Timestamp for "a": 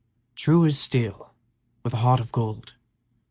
1.93-1.97